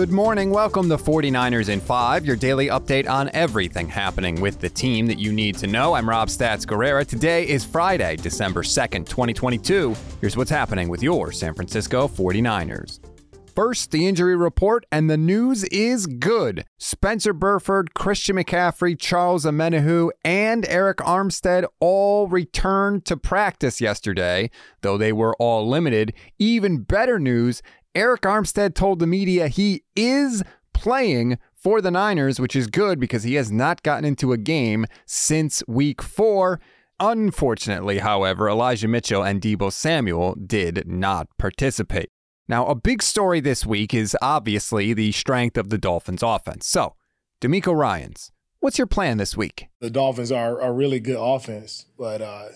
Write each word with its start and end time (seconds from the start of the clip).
Good 0.00 0.10
morning. 0.10 0.50
Welcome 0.50 0.88
to 0.88 0.96
49ers 0.96 1.68
in 1.68 1.80
5, 1.80 2.24
your 2.24 2.36
daily 2.36 2.68
update 2.68 3.08
on 3.08 3.30
everything 3.34 3.88
happening 3.88 4.40
with 4.40 4.58
the 4.58 4.70
team 4.70 5.06
that 5.06 5.18
you 5.18 5.32
need 5.32 5.56
to 5.58 5.66
know. 5.66 5.92
I'm 5.92 6.08
Rob 6.08 6.28
Stats 6.28 6.64
Guerrera. 6.64 7.06
Today 7.06 7.46
is 7.46 7.64
Friday, 7.64 8.16
December 8.16 8.62
2nd, 8.62 9.06
2022. 9.06 9.94
Here's 10.20 10.36
what's 10.36 10.50
happening 10.50 10.88
with 10.88 11.02
your 11.02 11.30
San 11.32 11.52
Francisco 11.52 12.08
49ers. 12.08 13.00
First, 13.54 13.90
the 13.90 14.06
injury 14.06 14.36
report, 14.36 14.86
and 14.90 15.10
the 15.10 15.16
news 15.16 15.64
is 15.64 16.06
good. 16.06 16.64
Spencer 16.78 17.32
Burford, 17.32 17.92
Christian 17.94 18.36
McCaffrey, 18.36 18.98
Charles 18.98 19.44
Omenihu, 19.44 20.10
and 20.24 20.62
Arik 20.64 20.94
Armstead 20.94 21.66
all 21.80 22.28
returned 22.28 23.04
to 23.06 23.16
practice 23.16 23.80
yesterday, 23.80 24.50
though 24.82 24.96
they 24.96 25.12
were 25.12 25.34
all 25.36 25.68
limited. 25.68 26.14
Even 26.38 26.78
better 26.78 27.18
news 27.18 27.60
Arik 27.94 28.20
Armstead 28.20 28.74
told 28.74 29.00
the 29.00 29.06
media 29.06 29.48
he 29.48 29.82
is 29.96 30.44
playing 30.72 31.38
for 31.52 31.80
the 31.80 31.90
Niners, 31.90 32.38
which 32.38 32.54
is 32.54 32.68
good 32.68 33.00
because 33.00 33.24
he 33.24 33.34
has 33.34 33.50
not 33.50 33.82
gotten 33.82 34.04
into 34.04 34.32
a 34.32 34.38
game 34.38 34.86
since 35.06 35.62
week 35.66 36.00
four. 36.00 36.60
Unfortunately, 37.00 37.98
however, 37.98 38.48
Elijah 38.48 38.86
Mitchell 38.86 39.24
and 39.24 39.40
Deebo 39.40 39.72
Samuel 39.72 40.34
did 40.34 40.86
not 40.86 41.26
participate. 41.36 42.10
Now, 42.46 42.66
a 42.66 42.74
big 42.74 43.02
story 43.02 43.40
this 43.40 43.66
week 43.66 43.92
is 43.92 44.16
obviously 44.22 44.92
the 44.92 45.12
strength 45.12 45.56
of 45.56 45.70
the 45.70 45.78
Dolphins 45.78 46.22
offense. 46.22 46.66
So, 46.68 46.94
DeMeco 47.40 47.74
Ryans, 47.76 48.30
what's 48.60 48.78
your 48.78 48.86
plan 48.86 49.18
this 49.18 49.36
week? 49.36 49.66
The 49.80 49.90
Dolphins 49.90 50.30
are 50.30 50.60
a 50.60 50.70
really 50.70 51.00
good 51.00 51.18
offense, 51.18 51.86
but 51.98 52.22
uh, 52.22 52.48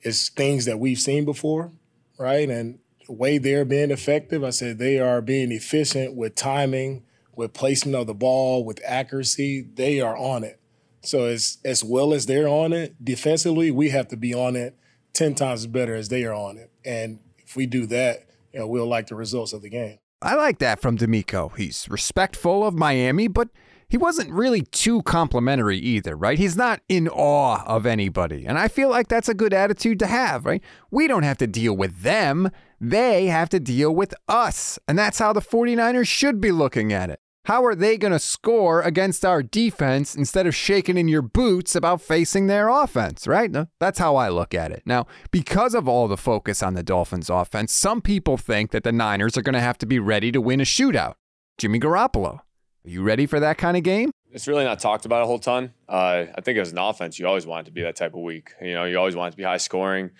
it's 0.00 0.28
things 0.28 0.64
that 0.66 0.78
we've 0.78 0.98
seen 0.98 1.24
before, 1.24 1.72
right? 2.18 2.48
And 2.50 2.80
way 3.08 3.38
they're 3.38 3.64
being 3.64 3.90
effective, 3.90 4.42
I 4.44 4.50
said 4.50 4.78
they 4.78 4.98
are 4.98 5.20
being 5.20 5.52
efficient 5.52 6.14
with 6.14 6.34
timing, 6.34 7.04
with 7.36 7.52
placement 7.52 7.96
of 7.96 8.06
the 8.06 8.14
ball, 8.14 8.64
with 8.64 8.80
accuracy. 8.86 9.62
They 9.74 10.00
are 10.00 10.16
on 10.16 10.44
it. 10.44 10.60
So 11.02 11.24
as 11.24 11.58
as 11.64 11.84
well 11.84 12.14
as 12.14 12.26
they're 12.26 12.48
on 12.48 12.72
it 12.72 13.02
defensively, 13.04 13.70
we 13.70 13.90
have 13.90 14.08
to 14.08 14.16
be 14.16 14.32
on 14.32 14.56
it 14.56 14.76
ten 15.12 15.34
times 15.34 15.66
better 15.66 15.94
as 15.94 16.08
they 16.08 16.24
are 16.24 16.34
on 16.34 16.56
it. 16.56 16.70
And 16.84 17.20
if 17.38 17.56
we 17.56 17.66
do 17.66 17.86
that, 17.86 18.26
you 18.52 18.58
know, 18.58 18.66
we'll 18.66 18.86
like 18.86 19.08
the 19.08 19.14
results 19.14 19.52
of 19.52 19.62
the 19.62 19.68
game. 19.68 19.98
I 20.22 20.34
like 20.34 20.58
that 20.60 20.80
from 20.80 20.96
DeMeco. 20.96 21.54
He's 21.56 21.86
respectful 21.90 22.66
of 22.66 22.74
Miami, 22.74 23.28
but 23.28 23.48
he 23.94 23.98
wasn't 23.98 24.32
really 24.32 24.62
too 24.62 25.02
complimentary 25.02 25.78
either, 25.78 26.16
right? 26.16 26.36
He's 26.36 26.56
not 26.56 26.80
in 26.88 27.06
awe 27.06 27.62
of 27.64 27.86
anybody. 27.86 28.44
And 28.44 28.58
I 28.58 28.66
feel 28.66 28.90
like 28.90 29.06
that's 29.06 29.28
a 29.28 29.34
good 29.34 29.54
attitude 29.54 30.00
to 30.00 30.08
have, 30.08 30.44
right? 30.44 30.60
We 30.90 31.06
don't 31.06 31.22
have 31.22 31.38
to 31.38 31.46
deal 31.46 31.76
with 31.76 32.02
them. 32.02 32.50
They 32.80 33.26
have 33.26 33.48
to 33.50 33.60
deal 33.60 33.94
with 33.94 34.12
us. 34.26 34.80
And 34.88 34.98
that's 34.98 35.20
how 35.20 35.32
the 35.32 35.40
49ers 35.40 36.08
should 36.08 36.40
be 36.40 36.50
looking 36.50 36.92
at 36.92 37.08
it. 37.08 37.20
How 37.44 37.64
are 37.64 37.76
they 37.76 37.96
going 37.96 38.10
to 38.10 38.18
score 38.18 38.82
against 38.82 39.24
our 39.24 39.44
defense 39.44 40.16
instead 40.16 40.48
of 40.48 40.56
shaking 40.56 40.98
in 40.98 41.06
your 41.06 41.22
boots 41.22 41.76
about 41.76 42.02
facing 42.02 42.48
their 42.48 42.70
offense, 42.70 43.28
right? 43.28 43.54
That's 43.78 44.00
how 44.00 44.16
I 44.16 44.28
look 44.28 44.54
at 44.54 44.72
it. 44.72 44.82
Now, 44.84 45.06
because 45.30 45.72
of 45.72 45.86
all 45.86 46.08
the 46.08 46.16
focus 46.16 46.64
on 46.64 46.74
the 46.74 46.82
Dolphins' 46.82 47.30
offense, 47.30 47.72
some 47.72 48.02
people 48.02 48.38
think 48.38 48.72
that 48.72 48.82
the 48.82 48.90
Niners 48.90 49.38
are 49.38 49.42
going 49.42 49.54
to 49.54 49.60
have 49.60 49.78
to 49.78 49.86
be 49.86 50.00
ready 50.00 50.32
to 50.32 50.40
win 50.40 50.60
a 50.60 50.64
shootout. 50.64 51.14
Jimmy 51.58 51.78
Garoppolo, 51.78 52.40
are 52.84 52.90
you 52.90 53.02
ready 53.02 53.26
for 53.26 53.40
that 53.40 53.58
kind 53.58 53.76
of 53.76 53.82
game? 53.82 54.10
It's 54.32 54.46
really 54.48 54.64
not 54.64 54.80
talked 54.80 55.06
about 55.06 55.22
a 55.22 55.26
whole 55.26 55.38
ton. 55.38 55.72
Uh, 55.88 56.24
I 56.34 56.40
think 56.42 56.58
as 56.58 56.72
an 56.72 56.78
offense, 56.78 57.18
you 57.18 57.26
always 57.26 57.46
want 57.46 57.66
it 57.66 57.70
to 57.70 57.72
be 57.72 57.82
that 57.82 57.96
type 57.96 58.14
of 58.14 58.20
week. 58.20 58.52
You 58.60 58.74
know, 58.74 58.84
you 58.84 58.98
always 58.98 59.16
want 59.16 59.28
it 59.28 59.30
to 59.32 59.36
be 59.36 59.44
high 59.44 59.58
scoring 59.58 60.10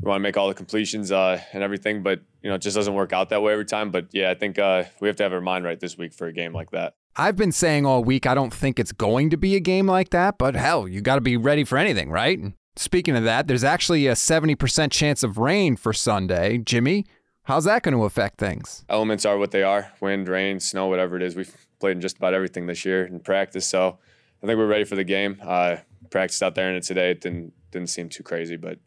You 0.00 0.08
want 0.08 0.18
to 0.18 0.22
make 0.22 0.36
all 0.36 0.48
the 0.48 0.54
completions 0.54 1.12
uh, 1.12 1.40
and 1.52 1.62
everything, 1.62 2.02
but 2.02 2.20
you 2.42 2.48
know, 2.48 2.56
it 2.56 2.62
just 2.62 2.76
doesn't 2.76 2.94
work 2.94 3.12
out 3.12 3.28
that 3.28 3.42
way 3.42 3.52
every 3.52 3.66
time. 3.66 3.90
But 3.90 4.06
yeah, 4.12 4.30
I 4.30 4.34
think 4.34 4.58
uh, 4.58 4.84
we 5.00 5.08
have 5.08 5.16
to 5.16 5.22
have 5.22 5.32
our 5.32 5.40
mind 5.40 5.64
right 5.64 5.78
this 5.78 5.98
week 5.98 6.14
for 6.14 6.26
a 6.26 6.32
game 6.32 6.52
like 6.52 6.70
that. 6.70 6.94
I've 7.14 7.36
been 7.36 7.52
saying 7.52 7.84
all 7.84 8.02
week 8.02 8.26
I 8.26 8.34
don't 8.34 8.54
think 8.54 8.78
it's 8.78 8.92
going 8.92 9.30
to 9.30 9.36
be 9.36 9.54
a 9.56 9.60
game 9.60 9.86
like 9.86 10.10
that, 10.10 10.38
but 10.38 10.54
hell, 10.54 10.88
you 10.88 11.00
got 11.00 11.16
to 11.16 11.20
be 11.20 11.36
ready 11.36 11.64
for 11.64 11.76
anything, 11.76 12.10
right? 12.10 12.40
Speaking 12.76 13.16
of 13.16 13.24
that, 13.24 13.48
there's 13.48 13.64
actually 13.64 14.06
a 14.06 14.12
70% 14.12 14.92
chance 14.92 15.24
of 15.24 15.36
rain 15.36 15.74
for 15.74 15.92
Sunday. 15.92 16.58
Jimmy, 16.58 17.06
how's 17.48 17.64
that 17.64 17.82
going 17.82 17.94
to 17.94 18.04
affect 18.04 18.38
things? 18.38 18.84
Elements 18.90 19.24
are 19.24 19.38
what 19.38 19.50
they 19.50 19.62
are 19.62 19.90
wind, 20.00 20.28
rain, 20.28 20.60
snow, 20.60 20.86
whatever 20.86 21.16
it 21.16 21.22
is. 21.22 21.34
We've 21.34 21.52
played 21.80 21.92
in 21.92 22.00
just 22.00 22.18
about 22.18 22.34
everything 22.34 22.66
this 22.66 22.84
year 22.84 23.06
in 23.06 23.20
practice. 23.20 23.66
So 23.66 23.98
I 24.42 24.46
think 24.46 24.58
we're 24.58 24.66
ready 24.66 24.84
for 24.84 24.96
the 24.96 25.04
game. 25.04 25.40
Uh, 25.42 25.76
practiced 26.10 26.42
out 26.42 26.54
there 26.54 26.70
and 26.70 26.82
today 26.82 27.10
it 27.10 27.20
didn't, 27.20 27.52
didn't 27.70 27.88
seem 27.88 28.10
too 28.10 28.22
crazy, 28.22 28.56
but 28.56 28.78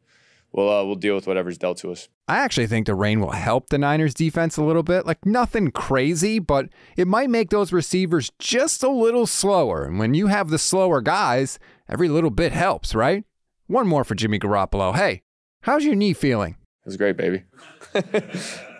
we'll 0.51 0.69
uh, 0.69 0.85
we'll 0.85 0.95
deal 0.95 1.15
with 1.15 1.27
whatever's 1.27 1.57
dealt 1.57 1.79
to 1.79 1.91
us. 1.91 2.07
I 2.27 2.37
actually 2.37 2.67
think 2.67 2.85
the 2.85 2.95
rain 2.95 3.19
will 3.19 3.31
help 3.31 3.69
the 3.69 3.77
Niners 3.77 4.13
defense 4.13 4.57
a 4.57 4.63
little 4.63 4.83
bit. 4.83 5.05
Like 5.05 5.25
nothing 5.25 5.71
crazy, 5.71 6.39
but 6.39 6.69
it 6.95 7.07
might 7.07 7.29
make 7.29 7.49
those 7.49 7.73
receivers 7.73 8.31
just 8.37 8.83
a 8.83 8.89
little 8.89 9.25
slower. 9.25 9.85
And 9.85 9.97
when 9.97 10.13
you 10.13 10.27
have 10.27 10.49
the 10.49 10.59
slower 10.59 11.01
guys, 11.01 11.57
every 11.89 12.09
little 12.09 12.29
bit 12.29 12.51
helps, 12.51 12.93
right? 12.93 13.23
One 13.67 13.87
more 13.87 14.03
for 14.03 14.15
Jimmy 14.15 14.37
Garoppolo. 14.39 14.95
Hey, 14.95 15.23
how's 15.61 15.83
your 15.83 15.95
knee 15.95 16.13
feeling? 16.13 16.57
It's 16.85 16.97
great, 16.97 17.17
baby. 17.17 17.43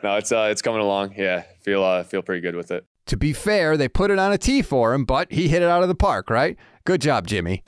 no, 0.03 0.16
it's 0.16 0.31
uh, 0.31 0.50
it's 0.51 0.62
coming 0.62 0.81
along. 0.81 1.13
Yeah, 1.17 1.44
feel 1.62 1.84
uh, 1.84 2.03
feel 2.03 2.22
pretty 2.22 2.41
good 2.41 2.56
with 2.56 2.72
it. 2.72 2.85
To 3.07 3.17
be 3.17 3.34
fair, 3.34 3.78
they 3.78 3.88
put 3.88 4.12
it 4.12 4.19
on 4.19 4.31
a 4.31 4.38
tee 4.38 4.62
for 4.62 4.94
him, 4.94 5.06
but 5.06 5.31
he 5.31 5.47
hit 5.47 5.62
it 5.62 5.67
out 5.67 5.84
of 5.84 5.89
the 5.89 5.95
park, 5.95 6.29
right? 6.29 6.57
Good 6.85 7.01
job, 7.01 7.28
Jimmy. 7.28 7.63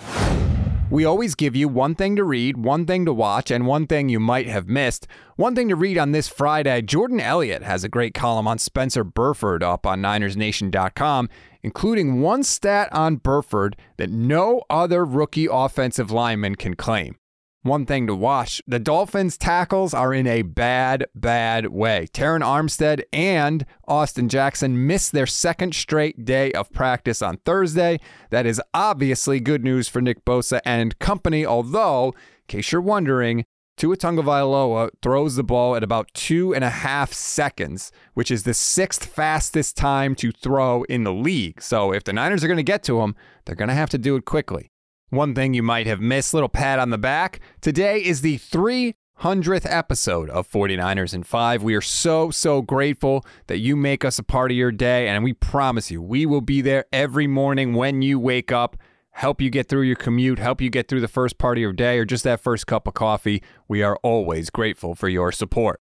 We 0.90 1.06
always 1.06 1.34
give 1.34 1.56
you 1.56 1.68
one 1.68 1.96
thing 1.96 2.16
to 2.18 2.24
read, 2.24 2.58
one 2.58 2.86
thing 2.86 3.04
to 3.06 3.14
watch, 3.14 3.50
and 3.50 3.66
one 3.66 3.88
thing 3.88 4.10
you 4.10 4.20
might 4.20 4.48
have 4.48 4.68
missed. 4.68 5.08
One 5.38 5.56
thing 5.56 5.70
to 5.70 5.76
read 5.76 5.98
on 5.98 6.12
this 6.12 6.28
Friday 6.28 6.84
Jordan 6.84 7.20
Elliott 7.20 7.64
has 7.64 7.84
a 7.84 7.90
great 7.90 8.14
column 8.14 8.48
on 8.48 8.60
Spencer 8.60 9.04
Burford 9.04 9.64
up 9.64 9.88
on 9.88 10.04
NinersNation.com, 10.04 11.30
including 11.64 12.22
one 12.22 12.44
stat 12.44 12.90
on 12.92 13.16
Burford 13.16 13.76
that 13.98 14.12
no 14.12 14.62
other 14.70 15.04
rookie 15.04 15.48
offensive 15.50 16.12
lineman 16.12 16.56
can 16.56 16.76
claim. 16.76 17.18
One 17.64 17.86
thing 17.86 18.08
to 18.08 18.16
watch 18.16 18.62
the 18.68 18.78
Dolphins' 18.78 19.38
tackles 19.38 19.94
are 19.94 20.14
in 20.14 20.28
a 20.28 20.42
bad, 20.42 21.06
bad 21.16 21.68
way. 21.68 22.08
Terron 22.12 22.42
Armstead 22.42 23.04
and 23.14 23.66
Austin 23.88 24.28
Jackson 24.28 24.86
missed 24.86 25.14
their 25.14 25.26
second 25.26 25.74
straight 25.74 26.26
day 26.26 26.52
of 26.52 26.74
practice 26.74 27.22
on 27.22 27.38
Thursday. 27.38 28.02
That 28.32 28.46
is 28.46 28.62
obviously 28.74 29.40
good 29.40 29.64
news 29.64 29.88
for 29.88 30.02
Nick 30.02 30.26
Bosa 30.26 30.60
and 30.66 31.00
company, 31.00 31.46
although, 31.46 32.08
in 32.08 32.14
case 32.50 32.74
you're 32.74 32.82
wondering, 32.82 33.46
Tua 33.78 33.96
Tagovailoa 33.96 34.90
throws 35.02 35.38
the 35.38 35.44
ball 35.44 35.78
at 35.78 35.84
about 35.84 36.14
two 36.14 36.54
and 36.54 36.66
a 36.66 36.70
half 36.70 37.14
seconds, 37.14 37.94
which 38.14 38.30
is 38.30 38.44
the 38.44 38.54
sixth 38.54 39.06
fastest 39.06 39.78
time 39.78 40.16
to 40.16 40.34
throw 40.34 40.84
in 40.84 41.06
the 41.06 41.14
league. 41.14 41.62
So 41.62 41.94
if 41.94 42.04
the 42.04 42.12
Niners 42.12 42.44
are 42.44 42.48
going 42.48 42.58
to 42.58 42.64
get 42.64 42.84
to 42.84 43.00
him, 43.00 43.16
they're 43.46 43.56
going 43.56 43.70
to 43.70 43.74
have 43.74 43.90
to 43.92 43.98
do 43.98 44.18
it 44.18 44.26
quickly. 44.26 44.73
One 45.10 45.36
thing 45.36 45.54
you 45.54 45.62
might 45.62 45.86
have 45.86 46.02
missed, 46.02 46.34
little 46.34 46.50
pat 46.50 46.80
on 46.80 46.90
the 46.90 46.98
back. 46.98 47.40
Today 47.62 48.04
is 48.04 48.22
the 48.22 48.40
300th 48.40 49.66
episode 49.70 50.30
of 50.32 50.50
49ers 50.50 51.14
in 51.14 51.22
5. 51.22 51.62
We 51.62 51.76
are 51.76 51.82
so, 51.82 52.32
so 52.32 52.64
grateful 52.64 53.24
that 53.46 53.60
you 53.60 53.76
make 53.76 54.04
us 54.04 54.18
a 54.18 54.24
part 54.24 54.50
of 54.50 54.58
your 54.58 54.72
day, 54.72 55.08
and 55.08 55.24
we 55.24 55.34
promise 55.34 55.92
you, 55.92 56.02
we 56.02 56.26
will 56.26 56.42
be 56.42 56.62
there 56.62 56.86
every 56.92 57.28
morning 57.28 57.76
when 57.76 58.02
you 58.02 58.20
wake 58.20 58.52
up, 58.52 58.76
help 59.12 59.40
you 59.40 59.52
get 59.52 59.70
through 59.70 59.84
your 59.84 59.96
commute, 59.96 60.40
help 60.40 60.60
you 60.62 60.72
get 60.72 60.88
through 60.88 61.02
the 61.02 61.08
first 61.08 61.38
part 61.38 61.60
of 61.60 61.62
your 61.62 61.74
day, 61.74 62.00
or 62.00 62.06
just 62.06 62.24
that 62.24 62.42
first 62.42 62.66
cup 62.66 62.88
of 62.88 62.96
coffee. 62.96 63.44
We 63.68 63.84
are 63.84 64.00
always 64.02 64.50
grateful 64.50 64.96
for 64.96 65.10
your 65.10 65.32
support. 65.32 65.80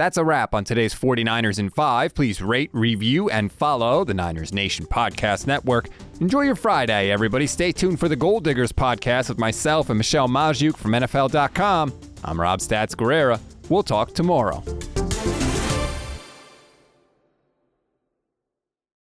That's 0.00 0.16
a 0.16 0.24
wrap 0.24 0.54
on 0.54 0.64
today's 0.64 0.94
49ers 0.94 1.58
in 1.58 1.68
5. 1.68 2.14
Please 2.14 2.40
rate, 2.40 2.70
review, 2.72 3.28
and 3.28 3.52
follow 3.52 4.02
the 4.02 4.14
Niners 4.14 4.50
Nation 4.50 4.86
Podcast 4.86 5.46
Network. 5.46 5.90
Enjoy 6.22 6.40
your 6.40 6.54
Friday, 6.54 7.10
everybody. 7.10 7.46
Stay 7.46 7.70
tuned 7.70 8.00
for 8.00 8.08
the 8.08 8.16
Gold 8.16 8.42
Diggers 8.42 8.72
podcast 8.72 9.28
with 9.28 9.36
myself 9.36 9.90
and 9.90 9.98
Michelle 9.98 10.26
Magdziuk 10.26 10.78
from 10.78 10.92
NFL.com. 10.92 11.92
I'm 12.24 12.40
Rob 12.40 12.60
Stats 12.60 12.96
Guerrera. 12.96 13.38
We'll 13.68 13.82
talk 13.82 14.14
tomorrow. 14.14 14.64